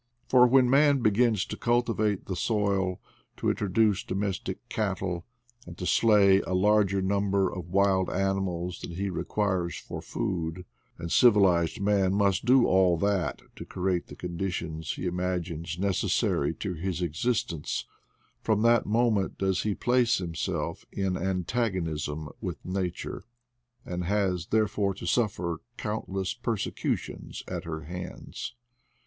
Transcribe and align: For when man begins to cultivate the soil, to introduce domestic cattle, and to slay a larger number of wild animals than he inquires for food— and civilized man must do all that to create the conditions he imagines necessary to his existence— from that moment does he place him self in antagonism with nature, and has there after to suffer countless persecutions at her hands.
For 0.29 0.47
when 0.47 0.67
man 0.67 1.01
begins 1.01 1.45
to 1.45 1.55
cultivate 1.55 2.25
the 2.25 2.35
soil, 2.35 2.99
to 3.37 3.51
introduce 3.51 4.03
domestic 4.03 4.67
cattle, 4.67 5.27
and 5.67 5.77
to 5.77 5.85
slay 5.85 6.39
a 6.41 6.55
larger 6.55 7.03
number 7.03 7.47
of 7.53 7.69
wild 7.69 8.09
animals 8.09 8.81
than 8.81 8.95
he 8.95 9.05
inquires 9.05 9.75
for 9.75 10.01
food— 10.01 10.65
and 10.97 11.11
civilized 11.11 11.79
man 11.79 12.15
must 12.15 12.45
do 12.45 12.65
all 12.65 12.97
that 12.97 13.43
to 13.55 13.63
create 13.63 14.07
the 14.07 14.15
conditions 14.15 14.93
he 14.93 15.05
imagines 15.05 15.77
necessary 15.77 16.55
to 16.55 16.73
his 16.73 17.03
existence— 17.03 17.85
from 18.41 18.63
that 18.63 18.87
moment 18.87 19.37
does 19.37 19.61
he 19.61 19.75
place 19.75 20.19
him 20.19 20.33
self 20.33 20.83
in 20.91 21.15
antagonism 21.15 22.27
with 22.41 22.57
nature, 22.65 23.23
and 23.85 24.05
has 24.05 24.47
there 24.47 24.63
after 24.63 24.93
to 24.95 25.05
suffer 25.05 25.59
countless 25.77 26.33
persecutions 26.33 27.43
at 27.47 27.65
her 27.65 27.81
hands. 27.81 28.55